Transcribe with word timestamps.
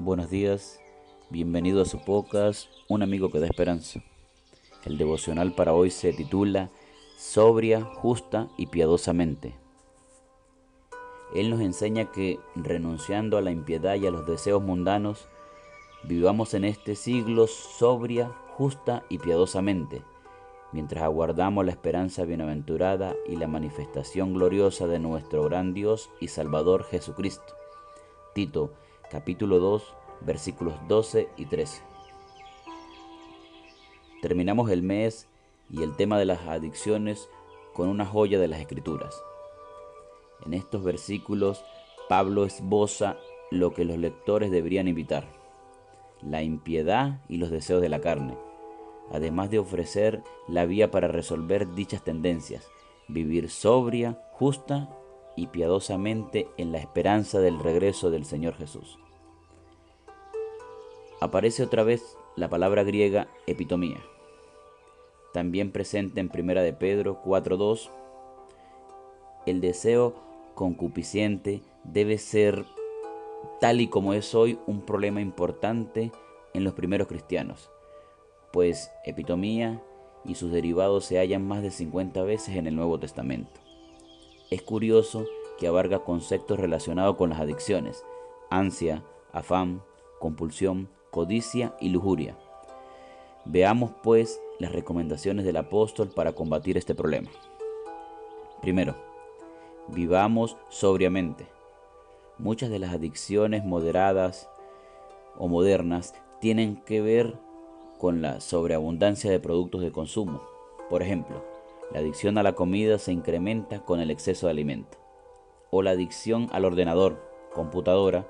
Buenos 0.00 0.30
días, 0.30 0.80
bienvenido 1.28 1.82
a 1.82 1.84
su 1.84 1.98
podcast 1.98 2.68
Un 2.86 3.02
amigo 3.02 3.30
que 3.30 3.40
da 3.40 3.46
esperanza. 3.46 4.00
El 4.84 4.96
devocional 4.96 5.56
para 5.56 5.72
hoy 5.72 5.90
se 5.90 6.12
titula 6.12 6.70
Sobria, 7.16 7.82
justa 7.84 8.46
y 8.56 8.68
piadosamente. 8.68 9.56
Él 11.34 11.50
nos 11.50 11.60
enseña 11.60 12.12
que, 12.12 12.38
renunciando 12.54 13.38
a 13.38 13.42
la 13.42 13.50
impiedad 13.50 13.96
y 13.96 14.06
a 14.06 14.12
los 14.12 14.24
deseos 14.24 14.62
mundanos, 14.62 15.26
vivamos 16.04 16.54
en 16.54 16.64
este 16.64 16.94
siglo 16.94 17.48
sobria, 17.48 18.28
justa 18.56 19.02
y 19.08 19.18
piadosamente, 19.18 20.04
mientras 20.70 21.02
aguardamos 21.02 21.66
la 21.66 21.72
esperanza 21.72 22.24
bienaventurada 22.24 23.16
y 23.26 23.34
la 23.34 23.48
manifestación 23.48 24.32
gloriosa 24.32 24.86
de 24.86 25.00
nuestro 25.00 25.42
gran 25.42 25.74
Dios 25.74 26.08
y 26.20 26.28
Salvador 26.28 26.84
Jesucristo. 26.84 27.54
Tito, 28.32 28.70
capítulo 29.10 29.58
2, 29.58 29.82
versículos 30.20 30.74
12 30.86 31.28
y 31.36 31.46
13. 31.46 31.82
Terminamos 34.20 34.70
el 34.70 34.82
mes 34.82 35.28
y 35.70 35.82
el 35.82 35.96
tema 35.96 36.18
de 36.18 36.26
las 36.26 36.40
adicciones 36.46 37.28
con 37.72 37.88
una 37.88 38.04
joya 38.04 38.38
de 38.38 38.48
las 38.48 38.60
Escrituras. 38.60 39.22
En 40.44 40.52
estos 40.52 40.84
versículos, 40.84 41.64
Pablo 42.08 42.44
esboza 42.44 43.16
lo 43.50 43.72
que 43.72 43.84
los 43.84 43.96
lectores 43.96 44.50
deberían 44.50 44.88
evitar, 44.88 45.26
la 46.20 46.42
impiedad 46.42 47.20
y 47.28 47.38
los 47.38 47.50
deseos 47.50 47.80
de 47.80 47.88
la 47.88 48.00
carne, 48.00 48.36
además 49.10 49.50
de 49.50 49.58
ofrecer 49.58 50.22
la 50.48 50.66
vía 50.66 50.90
para 50.90 51.08
resolver 51.08 51.72
dichas 51.74 52.04
tendencias, 52.04 52.68
vivir 53.08 53.48
sobria, 53.48 54.20
justa 54.32 54.90
y 55.36 55.46
piadosamente 55.46 56.48
en 56.56 56.72
la 56.72 56.78
esperanza 56.78 57.40
del 57.40 57.58
regreso 57.58 58.10
del 58.10 58.24
Señor 58.24 58.54
Jesús. 58.54 58.98
Aparece 61.20 61.64
otra 61.64 61.82
vez 61.82 62.16
la 62.36 62.48
palabra 62.48 62.84
griega 62.84 63.26
epitomía, 63.48 63.98
también 65.32 65.72
presente 65.72 66.20
en 66.20 66.28
Primera 66.28 66.62
de 66.62 66.72
Pedro 66.72 67.20
4.2. 67.24 67.90
El 69.44 69.60
deseo 69.60 70.14
concupisciente 70.54 71.60
debe 71.82 72.18
ser, 72.18 72.64
tal 73.60 73.80
y 73.80 73.88
como 73.88 74.14
es 74.14 74.32
hoy, 74.34 74.60
un 74.66 74.82
problema 74.82 75.20
importante 75.20 76.12
en 76.54 76.62
los 76.62 76.74
primeros 76.74 77.08
cristianos, 77.08 77.68
pues 78.52 78.92
epitomía 79.04 79.82
y 80.24 80.36
sus 80.36 80.52
derivados 80.52 81.04
se 81.04 81.18
hallan 81.18 81.46
más 81.46 81.62
de 81.62 81.72
50 81.72 82.22
veces 82.22 82.54
en 82.54 82.68
el 82.68 82.76
Nuevo 82.76 83.00
Testamento. 83.00 83.60
Es 84.50 84.62
curioso 84.62 85.26
que 85.58 85.66
abarca 85.66 85.98
conceptos 86.00 86.60
relacionados 86.60 87.16
con 87.16 87.30
las 87.30 87.40
adicciones, 87.40 88.04
ansia, 88.50 89.02
afán, 89.32 89.82
compulsión, 90.20 90.88
codicia 91.10 91.74
y 91.80 91.88
lujuria. 91.88 92.36
Veamos 93.44 93.92
pues 94.02 94.40
las 94.58 94.72
recomendaciones 94.72 95.44
del 95.44 95.56
apóstol 95.56 96.08
para 96.08 96.32
combatir 96.32 96.76
este 96.76 96.94
problema. 96.94 97.30
Primero, 98.60 98.94
vivamos 99.88 100.56
sobriamente. 100.68 101.46
Muchas 102.38 102.70
de 102.70 102.78
las 102.78 102.92
adicciones 102.92 103.64
moderadas 103.64 104.48
o 105.38 105.48
modernas 105.48 106.14
tienen 106.40 106.76
que 106.76 107.00
ver 107.00 107.38
con 107.98 108.22
la 108.22 108.40
sobreabundancia 108.40 109.30
de 109.30 109.40
productos 109.40 109.80
de 109.80 109.92
consumo. 109.92 110.42
Por 110.88 111.02
ejemplo, 111.02 111.44
la 111.92 112.00
adicción 112.00 112.38
a 112.38 112.42
la 112.42 112.52
comida 112.52 112.98
se 112.98 113.12
incrementa 113.12 113.84
con 113.84 114.00
el 114.00 114.10
exceso 114.10 114.46
de 114.46 114.52
alimento. 114.52 114.98
O 115.70 115.82
la 115.82 115.90
adicción 115.90 116.48
al 116.52 116.64
ordenador, 116.64 117.18
computadora, 117.52 118.26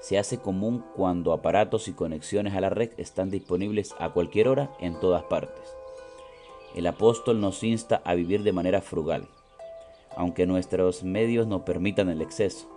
se 0.00 0.18
hace 0.18 0.38
común 0.38 0.84
cuando 0.96 1.32
aparatos 1.32 1.88
y 1.88 1.92
conexiones 1.92 2.54
a 2.54 2.60
la 2.60 2.70
red 2.70 2.90
están 2.96 3.30
disponibles 3.30 3.94
a 3.98 4.10
cualquier 4.10 4.48
hora 4.48 4.70
en 4.80 4.98
todas 4.98 5.22
partes. 5.24 5.76
El 6.74 6.86
apóstol 6.86 7.40
nos 7.40 7.62
insta 7.62 8.00
a 8.04 8.14
vivir 8.14 8.42
de 8.42 8.52
manera 8.52 8.80
frugal, 8.80 9.28
aunque 10.16 10.46
nuestros 10.46 11.04
medios 11.04 11.46
no 11.46 11.64
permitan 11.64 12.08
el 12.08 12.22
exceso. 12.22 12.68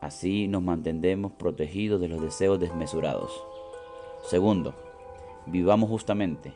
Así 0.00 0.48
nos 0.48 0.62
mantendremos 0.62 1.32
protegidos 1.32 2.00
de 2.00 2.08
los 2.08 2.20
deseos 2.20 2.58
desmesurados. 2.58 3.32
Segundo, 4.22 4.74
vivamos 5.46 5.88
justamente. 5.88 6.52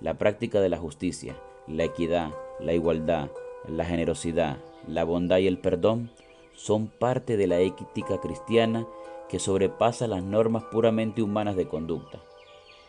La 0.00 0.14
práctica 0.14 0.60
de 0.60 0.68
la 0.68 0.78
justicia, 0.78 1.36
la 1.66 1.84
equidad, 1.84 2.30
la 2.60 2.74
igualdad, 2.74 3.30
la 3.66 3.84
generosidad, 3.84 4.58
la 4.86 5.04
bondad 5.04 5.38
y 5.38 5.46
el 5.46 5.58
perdón 5.58 6.10
son 6.56 6.88
parte 6.88 7.36
de 7.36 7.46
la 7.46 7.60
ética 7.60 8.20
cristiana 8.20 8.86
que 9.28 9.38
sobrepasa 9.38 10.06
las 10.06 10.22
normas 10.22 10.64
puramente 10.64 11.22
humanas 11.22 11.56
de 11.56 11.68
conducta. 11.68 12.20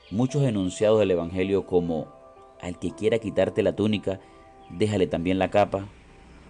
Muchos 0.10 0.44
enunciados 0.44 1.00
del 1.00 1.12
Evangelio 1.12 1.66
como 1.66 2.08
al 2.62 2.80
que 2.80 2.92
quiera 2.92 3.20
quitarte 3.20 3.62
la 3.62 3.76
túnica 3.76 4.20
déjale 4.70 5.08
también 5.08 5.40
la 5.40 5.50
capa, 5.50 5.88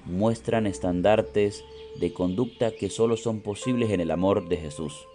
muestran 0.05 0.67
estandartes 0.67 1.63
de 1.99 2.13
conducta 2.13 2.71
que 2.71 2.89
solo 2.89 3.17
son 3.17 3.41
posibles 3.41 3.91
en 3.91 3.99
el 3.99 4.11
amor 4.11 4.47
de 4.47 4.57
Jesús. 4.57 5.07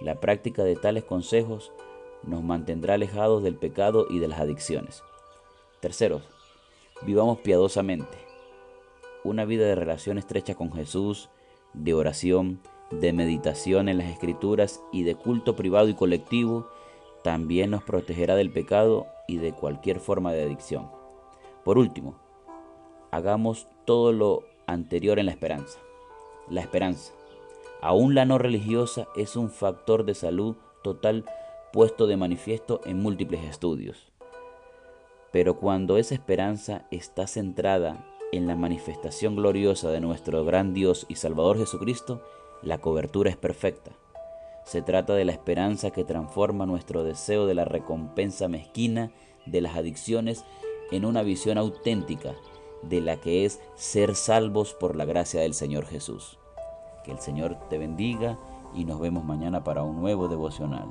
La 0.00 0.20
práctica 0.20 0.64
de 0.64 0.76
tales 0.76 1.04
consejos 1.04 1.72
nos 2.22 2.42
mantendrá 2.42 2.94
alejados 2.94 3.42
del 3.42 3.56
pecado 3.56 4.06
y 4.08 4.18
de 4.18 4.28
las 4.28 4.40
adicciones. 4.40 5.02
Tercero, 5.80 6.22
vivamos 7.02 7.38
piadosamente. 7.40 8.29
Una 9.22 9.44
vida 9.44 9.66
de 9.66 9.74
relación 9.74 10.16
estrecha 10.16 10.54
con 10.54 10.72
Jesús, 10.72 11.28
de 11.74 11.94
oración, 11.94 12.60
de 12.90 13.12
meditación 13.12 13.88
en 13.88 13.98
las 13.98 14.08
escrituras 14.08 14.82
y 14.92 15.02
de 15.02 15.14
culto 15.14 15.56
privado 15.56 15.88
y 15.88 15.94
colectivo 15.94 16.68
también 17.22 17.70
nos 17.70 17.82
protegerá 17.82 18.34
del 18.34 18.50
pecado 18.50 19.06
y 19.28 19.36
de 19.36 19.52
cualquier 19.52 20.00
forma 20.00 20.32
de 20.32 20.42
adicción. 20.42 20.90
Por 21.64 21.76
último, 21.76 22.16
hagamos 23.10 23.68
todo 23.84 24.12
lo 24.12 24.44
anterior 24.66 25.18
en 25.18 25.26
la 25.26 25.32
esperanza. 25.32 25.78
La 26.48 26.62
esperanza, 26.62 27.12
aún 27.82 28.14
la 28.14 28.24
no 28.24 28.38
religiosa, 28.38 29.06
es 29.14 29.36
un 29.36 29.50
factor 29.50 30.04
de 30.04 30.14
salud 30.14 30.56
total 30.82 31.24
puesto 31.72 32.06
de 32.06 32.16
manifiesto 32.16 32.80
en 32.84 33.00
múltiples 33.00 33.44
estudios. 33.44 34.10
Pero 35.30 35.58
cuando 35.58 35.96
esa 35.98 36.14
esperanza 36.14 36.86
está 36.90 37.26
centrada 37.26 38.04
en 38.32 38.46
la 38.46 38.56
manifestación 38.56 39.36
gloriosa 39.36 39.90
de 39.90 40.00
nuestro 40.00 40.44
gran 40.44 40.72
Dios 40.72 41.06
y 41.08 41.16
Salvador 41.16 41.58
Jesucristo, 41.58 42.22
la 42.62 42.78
cobertura 42.78 43.30
es 43.30 43.36
perfecta. 43.36 43.92
Se 44.64 44.82
trata 44.82 45.14
de 45.14 45.24
la 45.24 45.32
esperanza 45.32 45.90
que 45.90 46.04
transforma 46.04 46.66
nuestro 46.66 47.02
deseo 47.02 47.46
de 47.46 47.54
la 47.54 47.64
recompensa 47.64 48.48
mezquina 48.48 49.10
de 49.46 49.60
las 49.60 49.76
adicciones 49.76 50.44
en 50.90 51.04
una 51.04 51.22
visión 51.22 51.58
auténtica 51.58 52.34
de 52.82 53.00
la 53.00 53.20
que 53.20 53.44
es 53.44 53.60
ser 53.74 54.14
salvos 54.14 54.74
por 54.74 54.96
la 54.96 55.04
gracia 55.04 55.40
del 55.40 55.54
Señor 55.54 55.86
Jesús. 55.86 56.38
Que 57.04 57.12
el 57.12 57.18
Señor 57.18 57.56
te 57.68 57.78
bendiga 57.78 58.38
y 58.74 58.84
nos 58.84 59.00
vemos 59.00 59.24
mañana 59.24 59.64
para 59.64 59.82
un 59.82 60.00
nuevo 60.00 60.28
devocional. 60.28 60.88